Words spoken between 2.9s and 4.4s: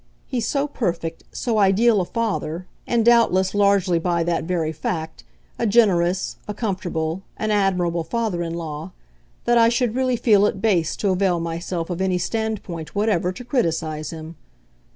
doubtless largely by